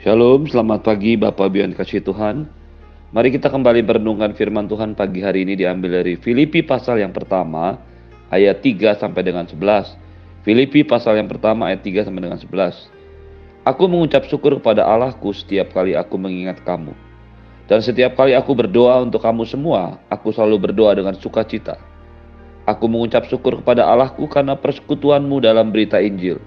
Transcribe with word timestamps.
Shalom, 0.00 0.48
selamat 0.48 0.80
pagi 0.80 1.12
Bapak 1.12 1.52
Bian 1.52 1.76
kasih 1.76 2.00
Tuhan. 2.00 2.48
Mari 3.12 3.36
kita 3.36 3.52
kembali 3.52 3.84
merenungkan 3.84 4.32
firman 4.32 4.64
Tuhan 4.64 4.96
pagi 4.96 5.20
hari 5.20 5.44
ini 5.44 5.60
diambil 5.60 6.00
dari 6.00 6.16
Filipi 6.16 6.64
pasal 6.64 7.04
yang 7.04 7.12
pertama 7.12 7.76
ayat 8.32 8.64
3 8.64 8.96
sampai 8.96 9.20
dengan 9.20 9.44
11. 9.44 9.60
Filipi 10.40 10.88
pasal 10.88 11.20
yang 11.20 11.28
pertama 11.28 11.68
ayat 11.68 11.84
3 11.84 12.08
sampai 12.08 12.16
dengan 12.16 12.40
11. 12.40 12.88
Aku 13.68 13.92
mengucap 13.92 14.24
syukur 14.24 14.56
kepada 14.56 14.88
Allahku 14.88 15.36
setiap 15.36 15.76
kali 15.76 15.92
aku 15.92 16.16
mengingat 16.16 16.64
kamu. 16.64 16.96
Dan 17.68 17.84
setiap 17.84 18.16
kali 18.16 18.32
aku 18.32 18.56
berdoa 18.56 19.04
untuk 19.04 19.20
kamu 19.20 19.44
semua, 19.44 20.00
aku 20.08 20.32
selalu 20.32 20.72
berdoa 20.72 20.96
dengan 20.96 21.12
sukacita. 21.12 21.76
Aku 22.64 22.88
mengucap 22.88 23.28
syukur 23.28 23.60
kepada 23.60 23.84
Allahku 23.84 24.24
karena 24.32 24.56
persekutuanmu 24.56 25.44
dalam 25.44 25.68
berita 25.68 26.00
Injil, 26.00 26.40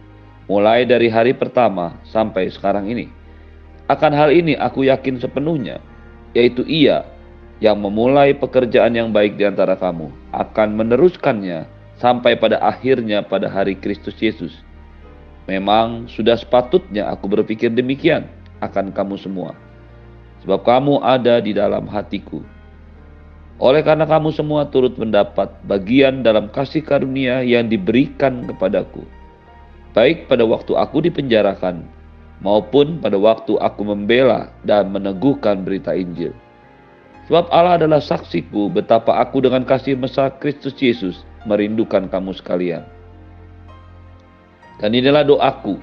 mulai 0.49 0.89
dari 0.89 1.05
hari 1.05 1.37
pertama 1.37 2.01
sampai 2.01 2.49
sekarang 2.49 2.89
ini 2.89 3.21
akan 3.93 4.11
hal 4.13 4.29
ini 4.33 4.57
aku 4.57 4.89
yakin 4.89 5.21
sepenuhnya, 5.21 5.77
yaitu 6.33 6.65
Ia 6.65 7.05
yang 7.63 7.79
memulai 7.79 8.35
pekerjaan 8.35 8.91
yang 8.97 9.13
baik 9.13 9.39
di 9.39 9.47
antara 9.47 9.77
kamu 9.79 10.11
akan 10.35 10.69
meneruskannya 10.75 11.63
sampai 12.01 12.35
pada 12.35 12.59
akhirnya 12.59 13.23
pada 13.23 13.47
hari 13.47 13.77
Kristus 13.79 14.17
Yesus. 14.19 14.51
Memang 15.47 16.07
sudah 16.11 16.35
sepatutnya 16.39 17.07
aku 17.11 17.27
berpikir 17.31 17.71
demikian 17.71 18.27
akan 18.59 18.91
kamu 18.91 19.15
semua, 19.19 19.55
sebab 20.43 20.63
kamu 20.63 21.03
ada 21.03 21.39
di 21.39 21.55
dalam 21.55 21.87
hatiku. 21.87 22.43
Oleh 23.63 23.79
karena 23.85 24.03
kamu 24.03 24.33
semua 24.35 24.67
turut 24.67 24.97
mendapat 24.99 25.51
bagian 25.67 26.25
dalam 26.25 26.51
kasih 26.51 26.83
karunia 26.83 27.43
yang 27.45 27.71
diberikan 27.71 28.43
kepadaku, 28.47 29.07
baik 29.95 30.27
pada 30.27 30.43
waktu 30.43 30.73
aku 30.75 31.05
dipenjarakan 31.05 31.87
maupun 32.41 32.97
pada 33.03 33.19
waktu 33.19 33.59
aku 33.59 33.81
membela 33.85 34.49
dan 34.65 34.89
meneguhkan 34.89 35.61
berita 35.61 35.93
Injil. 35.93 36.33
Sebab 37.29 37.47
Allah 37.53 37.79
adalah 37.79 38.03
saksiku 38.03 38.67
betapa 38.67 39.15
aku 39.21 39.39
dengan 39.39 39.63
kasih 39.63 39.95
mesra 39.95 40.27
Kristus 40.41 40.75
Yesus 40.75 41.23
merindukan 41.47 42.11
kamu 42.11 42.35
sekalian. 42.35 42.83
Dan 44.83 44.91
inilah 44.91 45.23
doaku, 45.23 45.79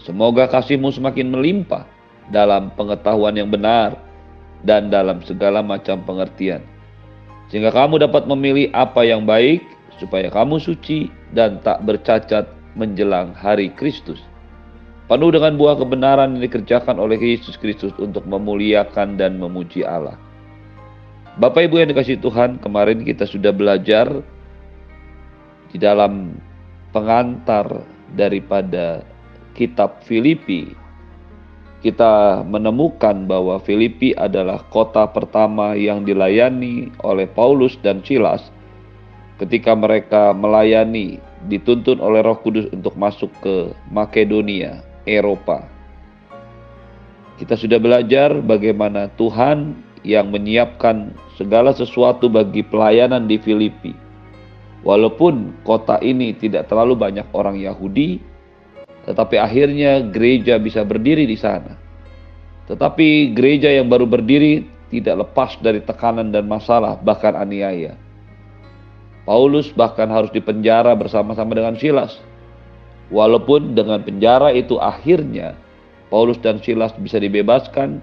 semoga 0.00 0.48
kasihmu 0.48 0.88
semakin 0.88 1.28
melimpah 1.28 1.84
dalam 2.32 2.72
pengetahuan 2.72 3.36
yang 3.36 3.52
benar 3.52 3.98
dan 4.64 4.88
dalam 4.88 5.20
segala 5.26 5.60
macam 5.60 6.00
pengertian. 6.08 6.64
Sehingga 7.52 7.74
kamu 7.74 8.00
dapat 8.00 8.24
memilih 8.30 8.72
apa 8.72 9.04
yang 9.04 9.28
baik 9.28 9.60
supaya 10.00 10.32
kamu 10.32 10.56
suci 10.62 11.12
dan 11.36 11.60
tak 11.60 11.84
bercacat 11.84 12.48
menjelang 12.72 13.36
hari 13.36 13.68
Kristus 13.76 14.22
penuh 15.10 15.34
dengan 15.34 15.58
buah 15.58 15.74
kebenaran 15.74 16.38
yang 16.38 16.46
dikerjakan 16.46 17.02
oleh 17.02 17.18
Yesus 17.18 17.58
Kristus 17.58 17.90
untuk 17.98 18.22
memuliakan 18.30 19.18
dan 19.18 19.42
memuji 19.42 19.82
Allah. 19.82 20.14
Bapak 21.34 21.66
Ibu 21.66 21.82
yang 21.82 21.90
dikasih 21.90 22.22
Tuhan, 22.22 22.62
kemarin 22.62 23.02
kita 23.02 23.26
sudah 23.26 23.50
belajar 23.50 24.06
di 25.74 25.82
dalam 25.82 26.38
pengantar 26.94 27.82
daripada 28.14 29.02
kitab 29.58 29.98
Filipi. 30.06 30.78
Kita 31.82 32.46
menemukan 32.46 33.26
bahwa 33.26 33.58
Filipi 33.58 34.14
adalah 34.14 34.62
kota 34.70 35.10
pertama 35.10 35.74
yang 35.74 36.06
dilayani 36.06 36.86
oleh 37.02 37.26
Paulus 37.26 37.74
dan 37.82 37.98
Silas 38.06 38.46
ketika 39.42 39.74
mereka 39.74 40.36
melayani 40.36 41.18
dituntun 41.48 41.98
oleh 41.98 42.20
Roh 42.20 42.36
Kudus 42.44 42.68
untuk 42.68 42.92
masuk 43.00 43.32
ke 43.40 43.72
Makedonia 43.88 44.89
Eropa. 45.10 45.66
Kita 47.42 47.58
sudah 47.58 47.82
belajar 47.82 48.38
bagaimana 48.38 49.10
Tuhan 49.18 49.74
yang 50.06 50.30
menyiapkan 50.30 51.10
segala 51.34 51.74
sesuatu 51.74 52.30
bagi 52.30 52.62
pelayanan 52.62 53.26
di 53.26 53.40
Filipi. 53.42 53.96
Walaupun 54.86 55.60
kota 55.66 55.98
ini 56.00 56.32
tidak 56.38 56.70
terlalu 56.70 56.96
banyak 56.96 57.26
orang 57.36 57.58
Yahudi, 57.58 58.22
tetapi 59.04 59.36
akhirnya 59.36 60.00
gereja 60.08 60.56
bisa 60.56 60.86
berdiri 60.86 61.28
di 61.28 61.36
sana. 61.36 61.76
Tetapi 62.70 63.34
gereja 63.34 63.68
yang 63.68 63.90
baru 63.90 64.06
berdiri 64.06 64.64
tidak 64.88 65.26
lepas 65.26 65.58
dari 65.60 65.82
tekanan 65.84 66.32
dan 66.32 66.46
masalah, 66.48 66.96
bahkan 67.00 67.36
aniaya. 67.36 67.98
Paulus 69.28 69.68
bahkan 69.76 70.08
harus 70.08 70.32
dipenjara 70.32 70.96
bersama-sama 70.96 71.52
dengan 71.52 71.76
Silas 71.76 72.29
Walaupun 73.10 73.74
dengan 73.74 74.06
penjara 74.06 74.54
itu 74.54 74.78
akhirnya 74.78 75.58
Paulus 76.10 76.38
dan 76.38 76.62
Silas 76.62 76.94
bisa 76.98 77.18
dibebaskan 77.18 77.98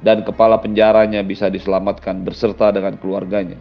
dan 0.00 0.24
kepala 0.24 0.60
penjaranya 0.60 1.24
bisa 1.24 1.48
diselamatkan 1.48 2.24
berserta 2.24 2.72
dengan 2.72 2.96
keluarganya. 3.00 3.56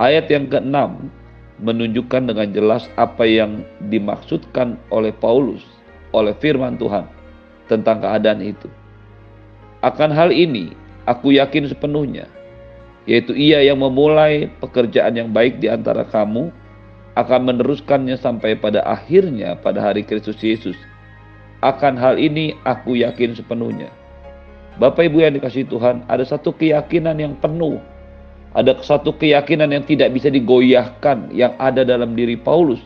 Ayat 0.00 0.28
yang 0.32 0.48
keenam 0.48 1.12
menunjukkan 1.60 2.28
dengan 2.28 2.48
jelas 2.52 2.88
apa 2.96 3.24
yang 3.24 3.64
dimaksudkan 3.88 4.80
oleh 4.88 5.12
Paulus 5.12 5.62
oleh 6.12 6.36
firman 6.40 6.76
Tuhan 6.76 7.08
tentang 7.68 8.04
keadaan 8.04 8.40
itu. 8.44 8.68
Akan 9.80 10.12
hal 10.12 10.32
ini 10.32 10.72
aku 11.08 11.34
yakin 11.36 11.68
sepenuhnya, 11.68 12.28
yaitu 13.08 13.32
ia 13.32 13.64
yang 13.64 13.80
memulai 13.80 14.50
pekerjaan 14.60 15.16
yang 15.16 15.30
baik 15.30 15.58
di 15.58 15.68
antara 15.72 16.06
kamu 16.06 16.52
akan 17.12 17.52
meneruskannya 17.52 18.16
sampai 18.16 18.56
pada 18.56 18.80
akhirnya 18.88 19.58
pada 19.60 19.84
hari 19.84 20.00
Kristus 20.04 20.40
Yesus. 20.40 20.78
Akan 21.62 21.94
hal 21.94 22.18
ini 22.18 22.56
aku 22.64 22.98
yakin 22.98 23.36
sepenuhnya. 23.36 23.92
Bapak 24.80 25.12
Ibu 25.12 25.20
yang 25.20 25.36
dikasih 25.36 25.68
Tuhan, 25.68 26.08
ada 26.08 26.24
satu 26.24 26.56
keyakinan 26.56 27.20
yang 27.20 27.36
penuh. 27.38 27.76
Ada 28.56 28.80
satu 28.84 29.16
keyakinan 29.16 29.68
yang 29.72 29.84
tidak 29.84 30.12
bisa 30.12 30.28
digoyahkan 30.32 31.32
yang 31.32 31.52
ada 31.60 31.84
dalam 31.84 32.16
diri 32.16 32.36
Paulus. 32.36 32.80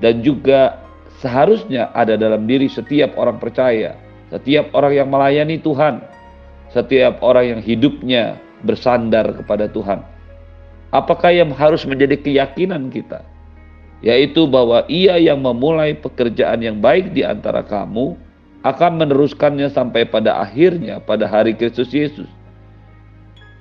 Dan 0.00 0.24
juga 0.24 0.80
seharusnya 1.20 1.92
ada 1.92 2.16
dalam 2.16 2.48
diri 2.48 2.66
setiap 2.66 3.14
orang 3.20 3.36
percaya. 3.36 3.96
Setiap 4.32 4.72
orang 4.72 4.92
yang 4.96 5.08
melayani 5.12 5.60
Tuhan. 5.60 6.00
Setiap 6.72 7.20
orang 7.20 7.56
yang 7.56 7.60
hidupnya 7.60 8.40
bersandar 8.64 9.36
kepada 9.36 9.68
Tuhan. 9.68 10.00
Apakah 10.92 11.32
yang 11.32 11.52
harus 11.52 11.84
menjadi 11.84 12.16
keyakinan 12.20 12.88
kita? 12.92 13.31
Yaitu 14.02 14.50
bahwa 14.50 14.82
ia 14.90 15.16
yang 15.16 15.40
memulai 15.40 15.94
pekerjaan 15.94 16.58
yang 16.58 16.82
baik 16.82 17.14
di 17.14 17.22
antara 17.22 17.62
kamu 17.62 18.18
akan 18.66 18.92
meneruskannya 18.98 19.70
sampai 19.70 20.06
pada 20.06 20.42
akhirnya 20.42 20.98
pada 20.98 21.30
hari 21.30 21.54
Kristus 21.54 21.90
Yesus. 21.94 22.26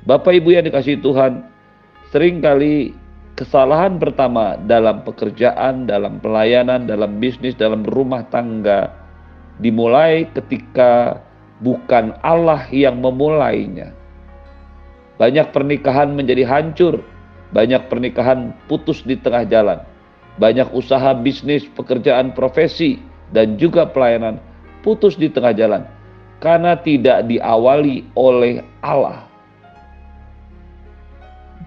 Bapak 0.05 0.33
Ibu 0.33 0.57
yang 0.57 0.65
dikasih 0.65 0.97
Tuhan, 1.05 1.45
sering 2.09 2.41
kali 2.41 2.97
kesalahan 3.37 4.01
pertama 4.01 4.57
dalam 4.65 5.05
pekerjaan, 5.05 5.85
dalam 5.85 6.17
pelayanan, 6.17 6.89
dalam 6.89 7.21
bisnis, 7.21 7.53
dalam 7.53 7.85
rumah 7.85 8.25
tangga 8.33 8.89
dimulai 9.61 10.25
ketika 10.33 11.21
bukan 11.61 12.17
Allah 12.25 12.65
yang 12.73 12.97
memulainya. 12.97 13.93
Banyak 15.21 15.53
pernikahan 15.53 16.17
menjadi 16.17 16.49
hancur, 16.49 16.97
banyak 17.53 17.85
pernikahan 17.93 18.57
putus 18.65 19.05
di 19.05 19.13
tengah 19.21 19.45
jalan 19.45 19.90
banyak 20.39 20.69
usaha 20.71 21.11
bisnis, 21.17 21.67
pekerjaan 21.75 22.31
profesi, 22.31 23.01
dan 23.35 23.55
juga 23.59 23.87
pelayanan 23.87 24.39
putus 24.83 25.15
di 25.15 25.31
tengah 25.31 25.55
jalan 25.55 25.83
karena 26.43 26.75
tidak 26.79 27.27
diawali 27.27 28.07
oleh 28.17 28.65
Allah. 28.83 29.27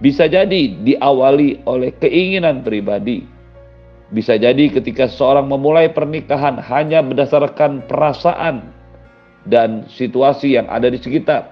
Bisa 0.03 0.27
jadi 0.27 0.75
diawali 0.83 1.63
oleh 1.63 1.95
keinginan 2.03 2.61
pribadi. 2.61 3.23
Bisa 4.11 4.35
jadi 4.35 4.69
ketika 4.69 5.07
seorang 5.09 5.47
memulai 5.49 5.89
pernikahan 5.89 6.59
hanya 6.61 7.01
berdasarkan 7.01 7.87
perasaan 7.87 8.69
dan 9.47 9.87
situasi 9.87 10.59
yang 10.59 10.67
ada 10.67 10.91
di 10.91 10.99
sekitar. 10.99 11.49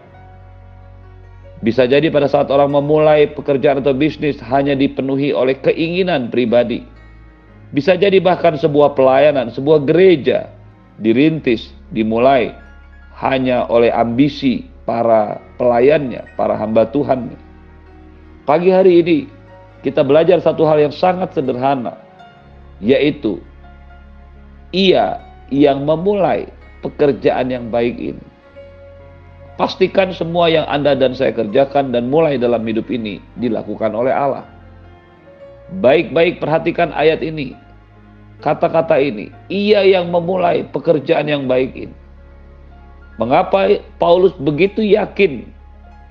Bisa 1.63 1.88
jadi 1.88 2.12
pada 2.12 2.27
saat 2.27 2.51
orang 2.51 2.75
memulai 2.75 3.31
pekerjaan 3.31 3.80
atau 3.80 3.95
bisnis 3.95 4.36
hanya 4.44 4.75
dipenuhi 4.75 5.31
oleh 5.31 5.56
keinginan 5.63 6.27
pribadi. 6.27 6.83
Bisa 7.74 7.98
jadi 7.98 8.22
bahkan 8.22 8.54
sebuah 8.54 8.94
pelayanan, 8.94 9.50
sebuah 9.50 9.81
gereja 9.90 10.46
dirintis, 11.02 11.74
dimulai 11.90 12.54
hanya 13.18 13.66
oleh 13.66 13.90
ambisi 13.90 14.70
para 14.86 15.42
pelayannya, 15.58 16.38
para 16.38 16.54
hamba 16.54 16.86
Tuhan. 16.94 17.34
Pagi 18.46 18.70
hari 18.70 19.02
ini 19.02 19.18
kita 19.81 20.06
belajar 20.06 20.38
satu 20.38 20.70
hal 20.70 20.86
yang 20.86 20.94
sangat 20.94 21.34
sederhana, 21.34 21.98
yaitu 22.78 23.42
ia 24.69 25.18
yang 25.50 25.81
memulai 25.81 26.46
pekerjaan 26.86 27.50
yang 27.50 27.74
baik 27.74 27.98
ini. 27.98 28.26
Pastikan 29.58 30.14
semua 30.14 30.50
yang 30.50 30.66
Anda 30.69 30.94
dan 30.94 31.18
saya 31.18 31.34
kerjakan 31.34 31.90
dan 31.90 32.10
mulai 32.10 32.38
dalam 32.38 32.62
hidup 32.66 32.90
ini 32.90 33.18
dilakukan 33.38 33.94
oleh 33.94 34.14
Allah. 34.14 34.46
Baik-baik 35.81 36.38
perhatikan 36.38 36.94
ayat 36.94 37.22
ini 37.22 37.62
kata-kata 38.44 39.00
ini. 39.00 39.31
Ia 39.48 39.88
yang 39.88 40.12
memulai 40.12 40.68
pekerjaan 40.68 41.31
yang 41.31 41.48
baik 41.48 41.72
ini. 41.74 41.95
Mengapa 43.16 43.80
Paulus 43.98 44.36
begitu 44.36 44.84
yakin 44.84 45.48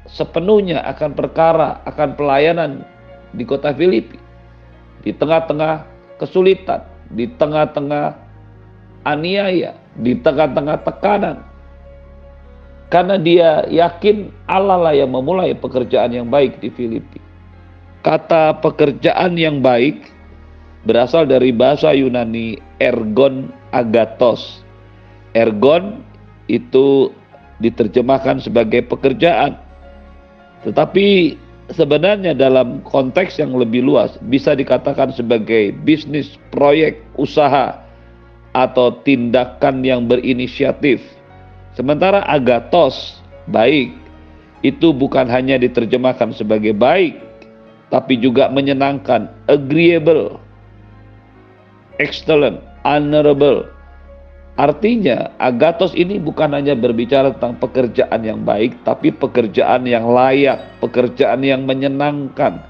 sepenuhnya 0.08 0.80
akan 0.88 1.12
perkara, 1.12 1.84
akan 1.84 2.16
pelayanan 2.16 2.88
di 3.36 3.44
kota 3.44 3.76
Filipi? 3.76 4.16
Di 5.04 5.12
tengah-tengah 5.12 5.84
kesulitan, 6.16 6.80
di 7.12 7.28
tengah-tengah 7.36 8.16
aniaya, 9.04 9.76
di 9.98 10.16
tengah-tengah 10.16 10.80
tekanan. 10.88 11.36
Karena 12.86 13.16
dia 13.16 13.66
yakin 13.72 14.30
Allah 14.46 14.78
lah 14.78 14.94
yang 14.94 15.10
memulai 15.10 15.56
pekerjaan 15.56 16.12
yang 16.12 16.28
baik 16.28 16.60
di 16.60 16.68
Filipi. 16.70 17.18
Kata 18.04 18.62
pekerjaan 18.62 19.34
yang 19.34 19.64
baik 19.64 20.06
berasal 20.84 21.26
dari 21.28 21.54
bahasa 21.54 21.94
Yunani 21.94 22.58
ergon 22.82 23.50
agatos. 23.70 24.62
Ergon 25.32 26.02
itu 26.50 27.14
diterjemahkan 27.62 28.42
sebagai 28.42 28.82
pekerjaan. 28.90 29.56
Tetapi 30.66 31.38
sebenarnya 31.70 32.34
dalam 32.34 32.82
konteks 32.82 33.38
yang 33.38 33.54
lebih 33.54 33.86
luas 33.86 34.18
bisa 34.26 34.52
dikatakan 34.58 35.14
sebagai 35.14 35.70
bisnis, 35.86 36.36
proyek, 36.50 36.98
usaha, 37.14 37.78
atau 38.52 39.00
tindakan 39.06 39.80
yang 39.86 40.04
berinisiatif. 40.10 41.00
Sementara 41.72 42.20
agatos, 42.28 43.22
baik, 43.48 43.96
itu 44.60 44.92
bukan 44.92 45.24
hanya 45.30 45.56
diterjemahkan 45.56 46.36
sebagai 46.36 46.76
baik, 46.76 47.16
tapi 47.88 48.20
juga 48.20 48.52
menyenangkan, 48.52 49.32
agreeable, 49.48 50.36
excellent, 51.98 52.60
honorable, 52.86 53.68
Artinya, 54.60 55.32
agatos 55.40 55.96
ini 55.96 56.20
bukan 56.20 56.52
hanya 56.52 56.76
berbicara 56.76 57.32
tentang 57.32 57.56
pekerjaan 57.56 58.20
yang 58.20 58.44
baik, 58.44 58.76
tapi 58.84 59.08
pekerjaan 59.08 59.88
yang 59.88 60.12
layak, 60.12 60.60
pekerjaan 60.84 61.40
yang 61.40 61.64
menyenangkan, 61.64 62.60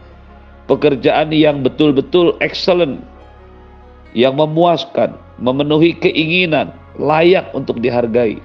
pekerjaan 0.70 1.34
yang 1.34 1.66
betul-betul 1.66 2.38
excellent, 2.38 3.02
yang 4.14 4.38
memuaskan, 4.38 5.18
memenuhi 5.42 5.98
keinginan, 5.98 6.70
layak 7.02 7.50
untuk 7.50 7.82
dihargai. 7.82 8.38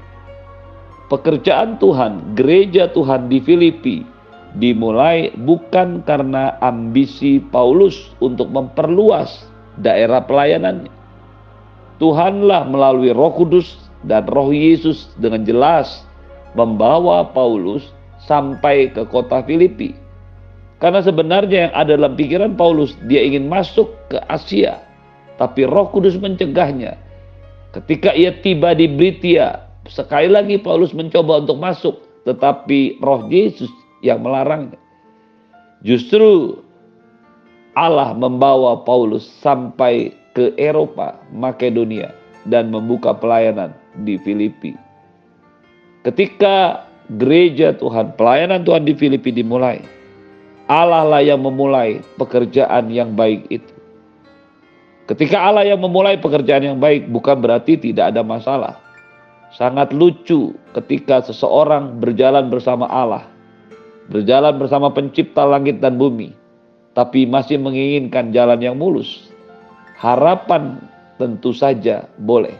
Pekerjaan 1.13 1.77
Tuhan, 1.77 2.33
gereja 2.33 2.89
Tuhan 2.89 3.29
di 3.29 3.37
Filipi 3.37 4.01
dimulai 4.57 5.29
bukan 5.45 6.01
karena 6.09 6.57
ambisi 6.65 7.37
Paulus 7.53 8.11
untuk 8.17 8.49
memperluas 8.49 9.45
daerah 9.79 10.25
pelayanannya 10.25 10.97
Tuhanlah 11.97 12.69
melalui 12.69 13.09
Roh 13.09 13.33
Kudus 13.33 13.89
dan 14.05 14.29
Roh 14.29 14.53
Yesus 14.53 15.09
dengan 15.17 15.41
jelas 15.41 16.05
membawa 16.53 17.25
Paulus 17.33 17.89
sampai 18.21 18.93
ke 18.93 19.05
kota 19.09 19.41
Filipi. 19.45 19.97
Karena 20.77 21.01
sebenarnya 21.01 21.69
yang 21.69 21.73
ada 21.73 21.97
dalam 21.97 22.13
pikiran 22.13 22.53
Paulus, 22.53 22.93
dia 23.09 23.25
ingin 23.25 23.49
masuk 23.49 23.89
ke 24.13 24.21
Asia, 24.29 24.77
tapi 25.41 25.65
Roh 25.65 25.89
Kudus 25.89 26.13
mencegahnya. 26.21 26.93
Ketika 27.73 28.13
ia 28.13 28.29
tiba 28.29 28.77
di 28.77 28.85
Britia, 28.85 29.65
sekali 29.89 30.29
lagi 30.29 30.61
Paulus 30.61 30.93
mencoba 30.93 31.41
untuk 31.41 31.57
masuk, 31.57 31.95
tetapi 32.29 33.01
Roh 33.01 33.25
Yesus 33.25 33.73
yang 34.05 34.21
melarangnya. 34.21 34.77
Justru 35.81 36.61
Allah 37.77 38.17
membawa 38.17 38.81
Paulus 38.81 39.29
sampai 39.45 40.09
ke 40.33 40.49
Eropa, 40.57 41.13
Makedonia, 41.29 42.09
dan 42.49 42.73
membuka 42.73 43.13
pelayanan 43.13 43.69
di 44.01 44.17
Filipi. 44.17 44.73
Ketika 46.01 46.81
gereja 47.21 47.77
Tuhan, 47.77 48.17
pelayanan 48.17 48.65
Tuhan 48.65 48.81
di 48.81 48.97
Filipi 48.97 49.29
dimulai, 49.29 49.85
Allah 50.65 51.05
lah 51.05 51.21
yang 51.21 51.45
memulai 51.45 52.01
pekerjaan 52.17 52.89
yang 52.89 53.13
baik 53.13 53.45
itu. 53.53 53.73
Ketika 55.05 55.39
Allah 55.39 55.63
yang 55.63 55.79
memulai 55.79 56.17
pekerjaan 56.17 56.65
yang 56.65 56.79
baik 56.81 57.07
bukan 57.13 57.39
berarti 57.39 57.77
tidak 57.77 58.11
ada 58.11 58.25
masalah. 58.25 58.75
Sangat 59.55 59.95
lucu 59.95 60.51
ketika 60.75 61.23
seseorang 61.23 62.03
berjalan 62.03 62.51
bersama 62.51 62.83
Allah, 62.91 63.23
berjalan 64.11 64.59
bersama 64.59 64.91
pencipta 64.91 65.47
langit 65.47 65.79
dan 65.79 65.95
bumi, 65.95 66.35
tapi 66.97 67.29
masih 67.29 67.61
menginginkan 67.61 68.33
jalan 68.33 68.57
yang 68.57 68.73
mulus. 68.73 69.29
Harapan 70.01 70.81
tentu 71.21 71.53
saja 71.53 72.09
boleh. 72.17 72.57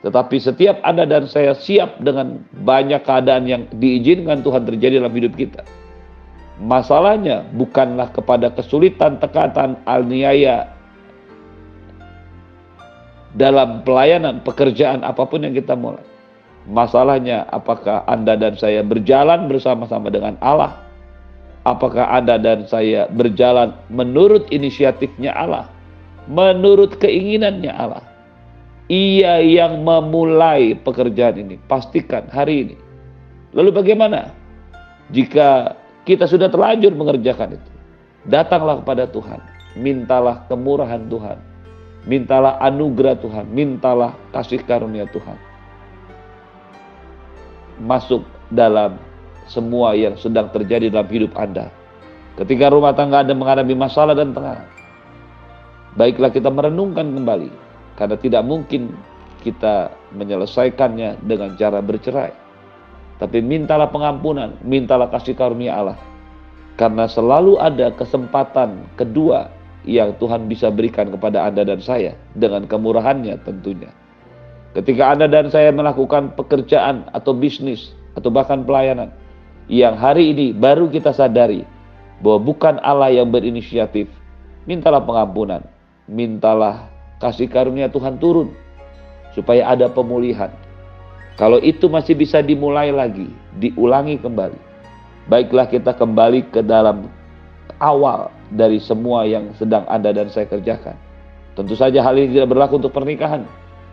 Tetapi 0.00 0.40
setiap 0.40 0.80
Anda 0.80 1.04
dan 1.04 1.28
saya 1.28 1.52
siap 1.52 2.00
dengan 2.00 2.40
banyak 2.64 3.04
keadaan 3.04 3.44
yang 3.44 3.68
diizinkan 3.76 4.40
Tuhan 4.40 4.64
terjadi 4.64 5.04
dalam 5.04 5.12
hidup 5.12 5.36
kita. 5.36 5.60
Masalahnya 6.64 7.44
bukanlah 7.52 8.08
kepada 8.08 8.48
kesulitan, 8.56 9.20
tekanan, 9.20 9.76
alniaya 9.84 10.72
dalam 13.36 13.84
pelayanan, 13.84 14.40
pekerjaan 14.48 15.04
apa 15.04 15.28
pun 15.28 15.44
yang 15.44 15.52
kita 15.52 15.76
mulai. 15.76 16.02
Masalahnya 16.64 17.44
apakah 17.52 18.08
Anda 18.08 18.32
dan 18.40 18.56
saya 18.56 18.80
berjalan 18.80 19.44
bersama-sama 19.44 20.08
dengan 20.08 20.40
Allah? 20.40 20.87
Apakah 21.66 22.10
Anda 22.14 22.38
dan 22.38 22.66
saya 22.70 23.10
berjalan 23.10 23.74
menurut 23.90 24.46
inisiatifnya 24.52 25.34
Allah? 25.34 25.68
menurut 26.28 27.00
keinginannya 27.00 27.72
Allah. 27.72 28.04
Ia 28.88 29.44
yang 29.44 29.84
memulai 29.84 30.76
pekerjaan 30.76 31.40
ini. 31.40 31.56
Pastikan 31.68 32.28
hari 32.28 32.68
ini. 32.68 32.76
Lalu 33.52 33.72
bagaimana? 33.72 34.32
Jika 35.12 35.76
kita 36.04 36.28
sudah 36.28 36.52
terlanjur 36.52 36.92
mengerjakan 36.96 37.56
itu. 37.56 37.70
Datanglah 38.28 38.80
kepada 38.84 39.08
Tuhan. 39.08 39.40
Mintalah 39.76 40.44
kemurahan 40.48 41.04
Tuhan. 41.08 41.36
Mintalah 42.08 42.60
anugerah 42.64 43.20
Tuhan. 43.20 43.48
Mintalah 43.52 44.16
kasih 44.32 44.64
karunia 44.64 45.04
Tuhan. 45.12 45.36
Masuk 47.84 48.24
dalam 48.48 48.96
semua 49.48 49.96
yang 49.96 50.14
sedang 50.20 50.52
terjadi 50.52 50.92
dalam 50.92 51.08
hidup 51.08 51.34
Anda. 51.34 51.72
Ketika 52.38 52.70
rumah 52.70 52.94
tangga 52.94 53.24
Anda 53.26 53.34
menghadapi 53.34 53.74
masalah 53.74 54.14
dan 54.14 54.30
tengah, 54.30 54.78
Baiklah 55.98 56.30
kita 56.30 56.46
merenungkan 56.46 57.10
kembali, 57.10 57.50
karena 57.98 58.14
tidak 58.22 58.46
mungkin 58.46 58.94
kita 59.42 59.90
menyelesaikannya 60.14 61.26
dengan 61.26 61.58
cara 61.58 61.82
bercerai. 61.82 62.30
Tapi 63.18 63.42
mintalah 63.42 63.90
pengampunan, 63.90 64.54
mintalah 64.62 65.10
kasih 65.10 65.34
karunia 65.34 65.74
Allah. 65.74 65.98
Karena 66.78 67.10
selalu 67.10 67.58
ada 67.58 67.90
kesempatan 67.90 68.86
kedua 68.94 69.50
yang 69.82 70.14
Tuhan 70.22 70.46
bisa 70.46 70.70
berikan 70.70 71.10
kepada 71.10 71.50
Anda 71.50 71.66
dan 71.66 71.82
saya 71.82 72.14
dengan 72.38 72.70
kemurahannya 72.70 73.34
tentunya. 73.42 73.90
Ketika 74.78 75.10
Anda 75.18 75.26
dan 75.26 75.50
saya 75.50 75.74
melakukan 75.74 76.38
pekerjaan 76.38 77.10
atau 77.10 77.34
bisnis 77.34 77.90
atau 78.14 78.30
bahkan 78.30 78.62
pelayanan 78.62 79.10
yang 79.68 80.00
hari 80.00 80.32
ini 80.32 80.56
baru 80.56 80.88
kita 80.88 81.12
sadari 81.12 81.62
bahwa 82.24 82.40
bukan 82.52 82.80
Allah 82.80 83.12
yang 83.12 83.28
berinisiatif, 83.28 84.08
mintalah 84.64 85.04
pengampunan, 85.04 85.62
mintalah 86.08 86.88
kasih 87.20 87.46
karunia 87.52 87.92
Tuhan 87.92 88.16
turun 88.16 88.56
supaya 89.36 89.68
ada 89.68 89.86
pemulihan. 89.92 90.50
Kalau 91.38 91.62
itu 91.62 91.86
masih 91.86 92.18
bisa 92.18 92.42
dimulai 92.42 92.90
lagi, 92.90 93.30
diulangi 93.60 94.18
kembali. 94.18 94.58
Baiklah 95.30 95.70
kita 95.70 95.94
kembali 95.94 96.50
ke 96.50 96.64
dalam 96.64 97.06
awal 97.78 98.32
dari 98.50 98.82
semua 98.82 99.28
yang 99.28 99.54
sedang 99.54 99.86
Anda 99.86 100.10
dan 100.10 100.32
saya 100.32 100.48
kerjakan. 100.50 100.96
Tentu 101.54 101.74
saja 101.76 102.02
hal 102.02 102.16
ini 102.18 102.34
tidak 102.34 102.50
berlaku 102.50 102.80
untuk 102.80 102.94
pernikahan. 102.94 103.46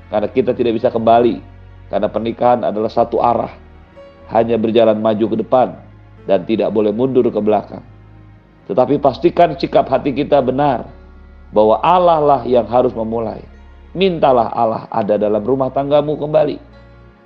Karena 0.09 0.29
kita 0.29 0.53
tidak 0.53 0.77
bisa 0.77 0.89
kembali. 0.89 1.41
Karena 1.89 2.09
pernikahan 2.09 2.61
adalah 2.65 2.89
satu 2.89 3.21
arah. 3.21 3.64
Hanya 4.33 4.57
berjalan 4.57 5.01
maju 5.01 5.25
ke 5.31 5.37
depan 5.41 5.77
dan 6.25 6.43
tidak 6.49 6.73
boleh 6.73 6.89
mundur 6.89 7.25
ke 7.29 7.41
belakang. 7.41 7.85
Tetapi 8.65 8.97
pastikan 8.97 9.53
sikap 9.53 9.85
hati 9.85 10.09
kita 10.09 10.41
benar 10.41 10.89
bahwa 11.53 11.77
Allah 11.85 12.19
lah 12.19 12.41
yang 12.43 12.65
harus 12.65 12.91
memulai. 12.97 13.45
Mintalah 13.95 14.51
Allah 14.51 14.83
ada 14.91 15.15
dalam 15.15 15.45
rumah 15.45 15.71
tanggamu 15.71 16.17
kembali. 16.17 16.57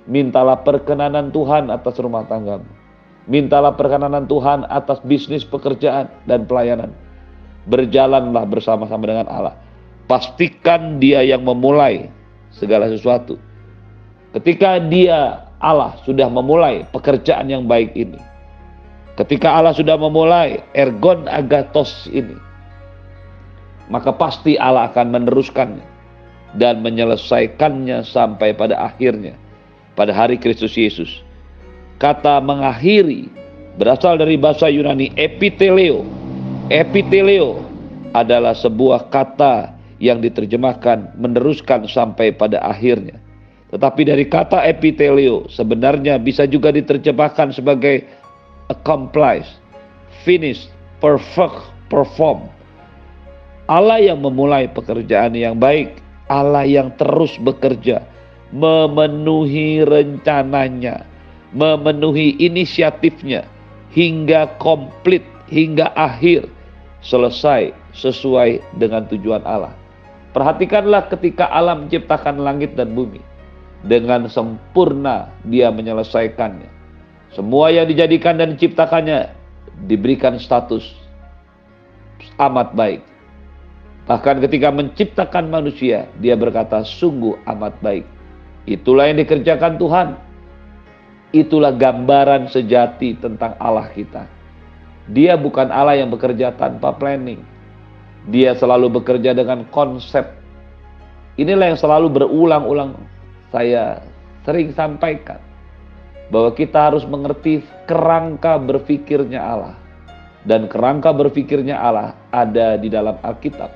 Mintalah 0.06 0.60
perkenanan 0.62 1.32
Tuhan 1.32 1.72
atas 1.72 1.98
rumah 1.98 2.28
tanggamu. 2.28 2.68
Mintalah 3.26 3.74
perkenanan 3.74 4.28
Tuhan 4.30 4.68
atas 4.68 5.02
bisnis 5.02 5.42
pekerjaan 5.42 6.08
dan 6.28 6.46
pelayanan. 6.46 6.94
Berjalanlah 7.66 8.44
bersama-sama 8.48 9.04
dengan 9.04 9.26
Allah. 9.28 9.54
Pastikan 10.06 10.98
dia 11.02 11.22
yang 11.22 11.42
memulai 11.46 12.10
segala 12.54 12.90
sesuatu. 12.90 13.38
Ketika 14.30 14.78
dia 14.78 15.49
Allah 15.60 15.96
sudah 16.08 16.26
memulai 16.32 16.88
pekerjaan 16.88 17.52
yang 17.52 17.68
baik 17.68 17.92
ini. 17.92 18.18
Ketika 19.16 19.52
Allah 19.52 19.76
sudah 19.76 20.00
memulai 20.00 20.64
ergon 20.72 21.28
agatos 21.28 22.08
ini 22.08 22.36
maka 23.90 24.14
pasti 24.14 24.54
Allah 24.56 24.88
akan 24.88 25.12
meneruskannya 25.12 25.84
dan 26.56 26.80
menyelesaikannya 26.80 28.06
sampai 28.06 28.54
pada 28.56 28.80
akhirnya 28.80 29.36
pada 29.98 30.14
hari 30.14 30.40
Kristus 30.40 30.72
Yesus 30.78 31.20
Kata 32.00 32.40
mengakhiri 32.40 33.28
berasal 33.76 34.16
dari 34.16 34.40
bahasa 34.40 34.72
Yunani 34.72 35.12
epiteleo. 35.20 36.08
Epiteleo 36.72 37.60
adalah 38.16 38.56
sebuah 38.56 39.12
kata 39.12 39.76
yang 40.00 40.24
diterjemahkan 40.24 41.20
meneruskan 41.20 41.84
sampai 41.84 42.32
pada 42.32 42.64
akhirnya. 42.64 43.20
Tetapi 43.70 44.02
dari 44.02 44.26
kata 44.26 44.66
epiteleo 44.66 45.46
sebenarnya 45.46 46.18
bisa 46.18 46.42
juga 46.46 46.74
diterjemahkan 46.74 47.54
sebagai 47.54 48.02
accomplish, 48.66 49.46
finish, 50.26 50.66
perfect, 50.98 51.70
perform. 51.86 52.50
Allah 53.70 54.02
yang 54.02 54.18
memulai 54.18 54.66
pekerjaan 54.66 55.38
yang 55.38 55.54
baik, 55.54 56.02
Allah 56.26 56.66
yang 56.66 56.90
terus 56.98 57.38
bekerja, 57.38 58.02
memenuhi 58.50 59.86
rencananya, 59.86 61.06
memenuhi 61.54 62.34
inisiatifnya 62.42 63.46
hingga 63.94 64.50
komplit, 64.58 65.22
hingga 65.46 65.94
akhir, 65.94 66.50
selesai 67.06 67.70
sesuai 67.94 68.58
dengan 68.82 69.06
tujuan 69.06 69.46
Allah. 69.46 69.74
Perhatikanlah 70.30 71.10
ketika 71.10 71.50
Allah 71.50 71.78
menciptakan 71.78 72.42
langit 72.42 72.78
dan 72.78 72.94
bumi. 72.94 73.29
Dengan 73.80 74.28
sempurna 74.28 75.32
dia 75.48 75.72
menyelesaikannya. 75.72 76.68
Semua 77.32 77.72
yang 77.72 77.88
dijadikan 77.88 78.36
dan 78.36 78.58
diciptakannya 78.58 79.32
diberikan 79.88 80.36
status 80.36 81.00
amat 82.40 82.72
baik. 82.72 83.04
Bahkan 84.08 84.42
ketika 84.48 84.72
menciptakan 84.72 85.52
manusia, 85.52 86.08
dia 86.18 86.34
berkata 86.34 86.82
sungguh 86.82 87.36
amat 87.46 87.76
baik. 87.84 88.04
Itulah 88.66 89.12
yang 89.12 89.20
dikerjakan 89.22 89.76
Tuhan. 89.76 90.08
Itulah 91.30 91.70
gambaran 91.70 92.50
sejati 92.50 93.14
tentang 93.22 93.54
Allah 93.62 93.86
kita. 93.94 94.26
Dia 95.14 95.38
bukan 95.38 95.70
Allah 95.70 96.02
yang 96.02 96.10
bekerja 96.10 96.58
tanpa 96.58 96.90
planning. 96.90 97.38
Dia 98.26 98.58
selalu 98.58 98.98
bekerja 98.98 99.30
dengan 99.30 99.62
konsep. 99.70 100.26
Inilah 101.38 101.72
yang 101.72 101.78
selalu 101.78 102.10
berulang-ulang 102.10 102.98
saya 103.50 104.02
sering 104.46 104.72
sampaikan 104.72 105.38
bahwa 106.30 106.54
kita 106.54 106.90
harus 106.90 107.04
mengerti 107.04 107.66
kerangka 107.84 108.56
berpikirnya 108.56 109.42
Allah. 109.42 109.74
Dan 110.40 110.72
kerangka 110.72 111.12
berpikirnya 111.12 111.76
Allah 111.76 112.16
ada 112.32 112.80
di 112.80 112.88
dalam 112.88 113.20
Alkitab. 113.20 113.68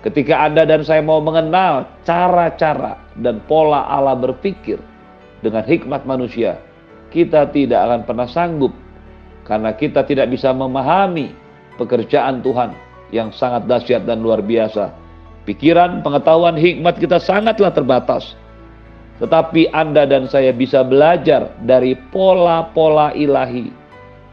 Ketika 0.00 0.40
Anda 0.40 0.64
dan 0.64 0.82
saya 0.82 1.04
mau 1.04 1.20
mengenal 1.20 1.84
cara-cara 2.02 2.96
dan 3.20 3.44
pola 3.44 3.84
Allah 3.86 4.16
berpikir 4.16 4.80
dengan 5.44 5.62
hikmat 5.62 6.08
manusia, 6.08 6.56
kita 7.12 7.52
tidak 7.52 7.84
akan 7.86 8.00
pernah 8.08 8.24
sanggup 8.24 8.72
karena 9.44 9.76
kita 9.76 10.02
tidak 10.08 10.32
bisa 10.32 10.50
memahami 10.50 11.36
pekerjaan 11.76 12.40
Tuhan 12.40 12.72
yang 13.12 13.28
sangat 13.30 13.68
dahsyat 13.68 14.08
dan 14.08 14.24
luar 14.24 14.40
biasa. 14.40 14.90
Pikiran, 15.44 16.00
pengetahuan, 16.00 16.56
hikmat 16.56 16.96
kita 16.96 17.20
sangatlah 17.20 17.70
terbatas. 17.70 18.34
Tetapi 19.22 19.70
Anda 19.70 20.02
dan 20.02 20.26
saya 20.26 20.50
bisa 20.50 20.82
belajar 20.82 21.54
dari 21.62 21.94
pola-pola 22.10 23.14
ilahi, 23.14 23.70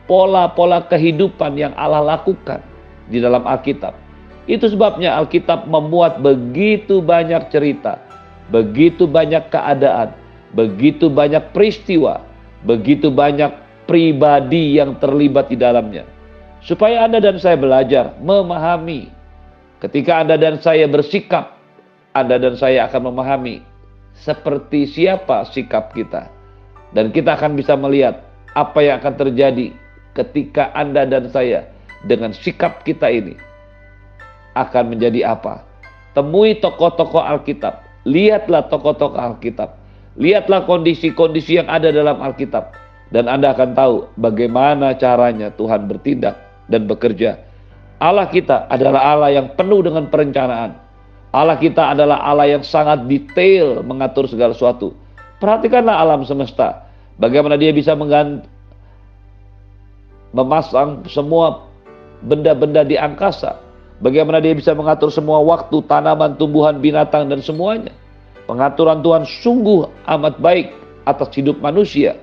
pola-pola 0.09 0.81
kehidupan 0.89 1.53
yang 1.53 1.77
Allah 1.77 2.17
lakukan 2.17 2.65
di 3.05 3.21
dalam 3.21 3.45
Alkitab 3.45 4.09
itu 4.49 4.65
sebabnya 4.65 5.13
Alkitab 5.21 5.69
memuat 5.69 6.25
begitu 6.25 7.05
banyak 7.05 7.53
cerita, 7.53 8.01
begitu 8.49 9.05
banyak 9.05 9.45
keadaan, 9.53 10.09
begitu 10.57 11.05
banyak 11.05 11.53
peristiwa, 11.53 12.25
begitu 12.65 13.13
banyak 13.13 13.53
pribadi 13.85 14.81
yang 14.81 14.97
terlibat 14.97 15.53
di 15.53 15.57
dalamnya. 15.61 16.01
Supaya 16.65 17.05
Anda 17.05 17.21
dan 17.21 17.37
saya 17.37 17.61
belajar 17.61 18.17
memahami. 18.17 19.13
Ketika 19.85 20.25
Anda 20.25 20.35
dan 20.35 20.57
saya 20.57 20.89
bersikap, 20.89 21.53
Anda 22.17 22.41
dan 22.41 22.57
saya 22.57 22.89
akan 22.89 23.13
memahami 23.13 23.68
seperti 24.19 24.85
siapa 24.85 25.47
sikap 25.49 25.95
kita. 25.95 26.27
Dan 26.91 27.13
kita 27.13 27.37
akan 27.37 27.53
bisa 27.55 27.77
melihat 27.77 28.25
apa 28.57 28.81
yang 28.81 28.97
akan 28.99 29.15
terjadi 29.15 29.71
ketika 30.17 30.73
Anda 30.73 31.05
dan 31.05 31.29
saya 31.29 31.69
dengan 32.03 32.33
sikap 32.33 32.81
kita 32.83 33.07
ini 33.07 33.37
akan 34.57 34.97
menjadi 34.97 35.31
apa. 35.31 35.63
Temui 36.17 36.57
tokoh-tokoh 36.57 37.21
Alkitab, 37.21 37.85
lihatlah 38.03 38.65
tokoh-tokoh 38.67 39.15
Alkitab, 39.15 39.77
lihatlah 40.17 40.65
kondisi-kondisi 40.65 41.61
yang 41.61 41.69
ada 41.69 41.93
dalam 41.93 42.17
Alkitab, 42.19 42.73
dan 43.13 43.29
Anda 43.29 43.53
akan 43.53 43.77
tahu 43.77 43.95
bagaimana 44.17 44.97
caranya 44.97 45.53
Tuhan 45.53 45.85
bertindak 45.85 46.35
dan 46.67 46.89
bekerja. 46.89 47.37
Allah 47.99 48.31
kita 48.31 48.65
adalah 48.71 49.13
Allah 49.15 49.29
yang 49.35 49.53
penuh 49.53 49.85
dengan 49.85 50.07
perencanaan. 50.07 50.88
Allah 51.29 51.57
kita 51.61 51.93
adalah 51.93 52.25
Allah 52.25 52.49
yang 52.49 52.65
sangat 52.65 53.05
detail 53.05 53.85
mengatur 53.85 54.25
segala 54.25 54.53
sesuatu. 54.57 54.97
Perhatikanlah 55.37 56.01
alam 56.01 56.25
semesta, 56.25 56.89
bagaimana 57.21 57.55
dia 57.55 57.69
bisa 57.69 57.93
memasang 60.33 61.05
semua 61.07 61.69
benda-benda 62.25 62.83
di 62.83 62.99
angkasa, 62.99 63.69
Bagaimana 63.99 64.39
dia 64.39 64.55
bisa 64.55 64.71
mengatur 64.71 65.11
semua 65.11 65.43
waktu, 65.43 65.83
tanaman, 65.83 66.39
tumbuhan, 66.39 66.79
binatang, 66.79 67.27
dan 67.27 67.43
semuanya. 67.43 67.91
Pengaturan 68.47 69.03
Tuhan 69.03 69.27
sungguh 69.27 69.91
amat 70.07 70.39
baik 70.39 70.71
atas 71.03 71.27
hidup 71.35 71.59
manusia. 71.59 72.15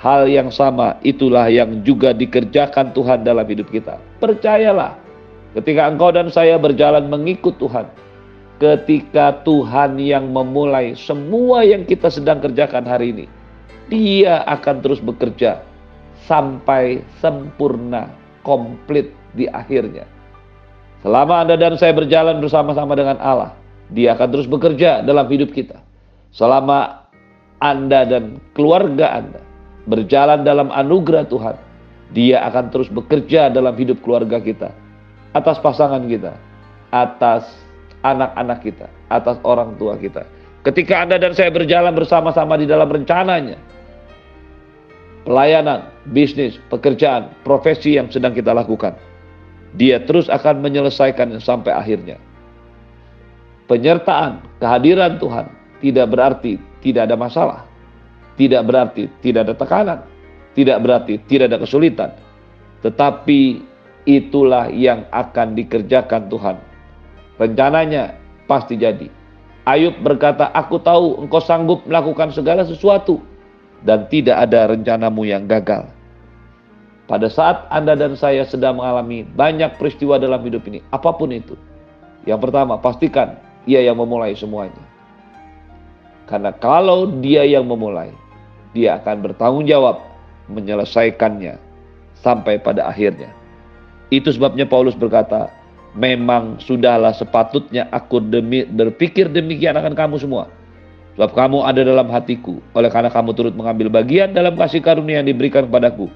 Hal 0.00 0.26
yang 0.26 0.48
sama 0.50 0.98
itulah 1.04 1.46
yang 1.52 1.84
juga 1.84 2.16
dikerjakan 2.16 2.90
Tuhan 2.96 3.22
dalam 3.22 3.44
hidup 3.44 3.68
kita. 3.68 4.00
Percayalah, 4.18 4.98
ketika 5.56 5.88
engkau 5.88 6.10
dan 6.12 6.32
saya 6.32 6.56
berjalan 6.56 7.08
mengikut 7.08 7.56
Tuhan, 7.60 7.88
ketika 8.62 9.42
Tuhan 9.42 9.98
yang 9.98 10.30
memulai 10.30 10.94
semua 10.94 11.66
yang 11.66 11.82
kita 11.82 12.08
sedang 12.08 12.38
kerjakan 12.38 12.86
hari 12.86 13.10
ini, 13.10 13.26
Dia 13.90 14.46
akan 14.46 14.80
terus 14.80 15.02
bekerja 15.02 15.60
sampai 16.24 17.02
sempurna, 17.18 18.08
komplit 18.46 19.10
di 19.34 19.50
akhirnya. 19.50 20.06
Selama 21.02 21.42
Anda 21.42 21.58
dan 21.58 21.74
saya 21.74 21.90
berjalan 21.92 22.38
bersama-sama 22.38 22.94
dengan 22.94 23.18
Allah, 23.18 23.58
Dia 23.90 24.14
akan 24.14 24.28
terus 24.30 24.46
bekerja 24.46 25.02
dalam 25.02 25.26
hidup 25.26 25.50
kita. 25.50 25.82
Selama 26.30 27.10
Anda 27.58 28.06
dan 28.06 28.38
keluarga 28.54 29.18
Anda 29.18 29.42
berjalan 29.90 30.46
dalam 30.46 30.70
anugerah 30.70 31.26
Tuhan, 31.26 31.56
Dia 32.14 32.46
akan 32.46 32.70
terus 32.70 32.86
bekerja 32.86 33.50
dalam 33.50 33.74
hidup 33.74 33.98
keluarga 34.06 34.38
kita, 34.38 34.70
atas 35.32 35.56
pasangan 35.60 36.04
kita, 36.08 36.36
atas 36.92 37.48
anak-anak 38.04 38.58
kita, 38.64 38.86
atas 39.08 39.36
orang 39.44 39.76
tua 39.80 39.96
kita. 39.96 40.24
Ketika 40.62 41.02
Anda 41.02 41.18
dan 41.18 41.34
saya 41.34 41.50
berjalan 41.50 41.96
bersama-sama 41.96 42.54
di 42.54 42.70
dalam 42.70 42.86
rencananya, 42.86 43.58
pelayanan, 45.26 45.90
bisnis, 46.14 46.58
pekerjaan, 46.70 47.34
profesi 47.42 47.98
yang 47.98 48.06
sedang 48.12 48.30
kita 48.30 48.54
lakukan, 48.54 48.94
dia 49.74 49.98
terus 50.04 50.30
akan 50.30 50.62
menyelesaikan 50.62 51.34
sampai 51.42 51.72
akhirnya. 51.74 52.20
Penyertaan, 53.66 54.44
kehadiran 54.60 55.16
Tuhan 55.16 55.46
tidak 55.80 56.06
berarti 56.12 56.60
tidak 56.84 57.08
ada 57.08 57.16
masalah. 57.16 57.60
Tidak 58.36 58.62
berarti 58.64 59.08
tidak 59.24 59.48
ada 59.48 59.54
tekanan. 59.56 59.98
Tidak 60.52 60.78
berarti 60.84 61.14
tidak 61.24 61.48
ada 61.48 61.58
kesulitan. 61.62 62.10
Tetapi 62.84 63.71
itulah 64.08 64.68
yang 64.72 65.06
akan 65.14 65.54
dikerjakan 65.54 66.26
Tuhan. 66.26 66.56
Rencananya 67.38 68.18
pasti 68.50 68.78
jadi. 68.78 69.08
Ayub 69.62 69.94
berkata, 70.02 70.50
aku 70.50 70.82
tahu 70.82 71.22
engkau 71.22 71.38
sanggup 71.38 71.86
melakukan 71.86 72.34
segala 72.34 72.66
sesuatu. 72.66 73.22
Dan 73.82 74.06
tidak 74.06 74.46
ada 74.46 74.70
rencanamu 74.70 75.26
yang 75.26 75.50
gagal. 75.50 75.90
Pada 77.10 77.26
saat 77.26 77.66
Anda 77.66 77.98
dan 77.98 78.14
saya 78.14 78.46
sedang 78.46 78.78
mengalami 78.78 79.26
banyak 79.26 79.74
peristiwa 79.74 80.22
dalam 80.22 80.38
hidup 80.46 80.62
ini, 80.70 80.78
apa 80.94 81.10
pun 81.10 81.34
itu. 81.34 81.58
Yang 82.22 82.46
pertama, 82.46 82.78
pastikan 82.78 83.42
ia 83.66 83.82
yang 83.82 83.98
memulai 83.98 84.38
semuanya. 84.38 84.78
Karena 86.30 86.54
kalau 86.54 87.10
dia 87.18 87.42
yang 87.42 87.66
memulai, 87.66 88.14
dia 88.70 89.02
akan 89.02 89.18
bertanggung 89.18 89.66
jawab 89.66 89.98
menyelesaikannya 90.46 91.58
sampai 92.22 92.62
pada 92.62 92.86
akhirnya. 92.86 93.34
Itu 94.12 94.28
sebabnya 94.28 94.68
Paulus 94.68 94.92
berkata, 94.92 95.48
memang 95.96 96.60
sudahlah 96.60 97.16
sepatutnya 97.16 97.88
aku 97.88 98.20
demi, 98.20 98.68
berpikir 98.68 99.32
demikian 99.32 99.72
akan 99.80 99.96
kamu 99.96 100.20
semua. 100.20 100.52
Sebab 101.16 101.32
kamu 101.32 101.64
ada 101.64 101.80
dalam 101.80 102.08
hatiku, 102.12 102.60
oleh 102.76 102.92
karena 102.92 103.08
kamu 103.08 103.32
turut 103.32 103.54
mengambil 103.56 103.88
bagian 103.88 104.36
dalam 104.36 104.56
kasih 104.56 104.84
karunia 104.84 105.20
yang 105.20 105.28
diberikan 105.28 105.64
kepadaku 105.64 106.12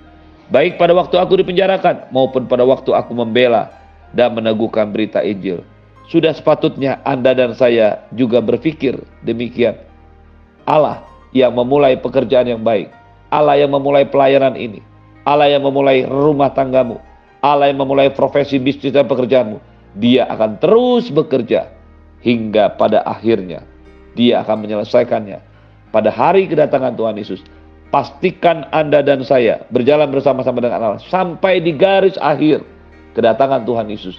baik 0.50 0.78
pada 0.78 0.94
waktu 0.94 1.16
aku 1.18 1.42
dipenjarakan 1.42 2.10
maupun 2.14 2.46
pada 2.46 2.62
waktu 2.62 2.94
aku 2.94 3.12
membela 3.14 3.70
dan 4.14 4.34
meneguhkan 4.34 4.90
berita 4.94 5.22
Injil. 5.22 5.62
Sudah 6.06 6.30
sepatutnya 6.30 7.02
Anda 7.02 7.34
dan 7.34 7.50
saya 7.58 8.06
juga 8.14 8.38
berpikir 8.38 8.94
demikian. 9.26 9.74
Allah 10.62 11.02
yang 11.34 11.50
memulai 11.50 11.98
pekerjaan 11.98 12.46
yang 12.46 12.62
baik, 12.62 12.94
Allah 13.34 13.58
yang 13.58 13.74
memulai 13.74 14.06
pelayanan 14.06 14.54
ini, 14.54 14.78
Allah 15.26 15.50
yang 15.50 15.66
memulai 15.66 16.06
rumah 16.06 16.54
tanggamu, 16.54 17.02
Allah 17.44 17.68
yang 17.68 17.80
memulai 17.80 18.12
profesi 18.12 18.56
bisnis 18.56 18.92
dan 18.92 19.04
pekerjaanmu, 19.04 19.60
dia 19.96 20.28
akan 20.28 20.60
terus 20.60 21.08
bekerja 21.12 21.68
hingga 22.24 22.76
pada 22.76 23.04
akhirnya 23.04 23.64
dia 24.16 24.40
akan 24.44 24.64
menyelesaikannya. 24.64 25.38
Pada 25.92 26.10
hari 26.12 26.48
kedatangan 26.48 26.96
Tuhan 26.96 27.16
Yesus, 27.16 27.40
pastikan 27.92 28.68
Anda 28.72 29.00
dan 29.00 29.24
saya 29.24 29.64
berjalan 29.72 30.12
bersama-sama 30.12 30.60
dengan 30.60 30.80
Allah 30.82 31.02
sampai 31.08 31.62
di 31.62 31.72
garis 31.72 32.16
akhir 32.20 32.64
kedatangan 33.16 33.64
Tuhan 33.64 33.88
Yesus. 33.88 34.16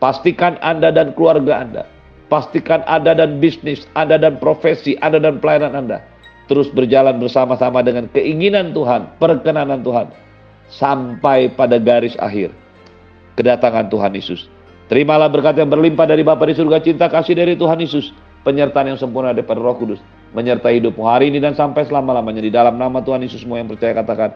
Pastikan 0.00 0.56
Anda 0.64 0.88
dan 0.88 1.12
keluarga 1.12 1.60
Anda, 1.60 1.84
pastikan 2.32 2.80
Anda 2.88 3.12
dan 3.12 3.36
bisnis, 3.36 3.84
Anda 3.92 4.16
dan 4.16 4.40
profesi, 4.40 4.96
Anda 5.04 5.20
dan 5.20 5.44
pelayanan 5.44 5.76
Anda 5.76 6.00
terus 6.50 6.66
berjalan 6.74 7.22
bersama-sama 7.22 7.78
dengan 7.78 8.10
keinginan 8.10 8.74
Tuhan, 8.74 9.06
perkenanan 9.22 9.86
Tuhan 9.86 10.10
sampai 10.70 11.50
pada 11.52 11.76
garis 11.76 12.14
akhir 12.22 12.54
kedatangan 13.34 13.90
Tuhan 13.90 14.14
Yesus. 14.14 14.46
Terimalah 14.90 15.30
berkat 15.30 15.54
yang 15.54 15.70
berlimpah 15.70 16.06
dari 16.06 16.26
Bapa 16.26 16.46
di 16.50 16.54
surga, 16.54 16.82
cinta 16.82 17.06
kasih 17.06 17.38
dari 17.38 17.54
Tuhan 17.54 17.78
Yesus, 17.78 18.10
penyertaan 18.42 18.90
yang 18.90 18.98
sempurna 18.98 19.30
daripada 19.30 19.62
Roh 19.62 19.78
Kudus, 19.78 20.02
menyertai 20.34 20.82
hidupmu 20.82 21.06
hari 21.06 21.30
ini 21.30 21.38
dan 21.38 21.54
sampai 21.54 21.86
selama-lamanya 21.86 22.42
di 22.42 22.50
dalam 22.50 22.74
nama 22.74 22.98
Tuhan 22.98 23.22
Yesus 23.22 23.46
semua 23.46 23.62
yang 23.62 23.70
percaya 23.70 23.94
katakan 23.94 24.34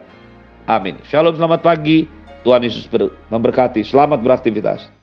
amin. 0.63 0.95
Shalom, 1.11 1.35
selamat 1.35 1.59
pagi. 1.59 2.07
Tuhan 2.45 2.61
Yesus 2.61 2.85
memberkati. 3.33 3.81
Selamat 3.81 4.21
beraktivitas. 4.21 4.94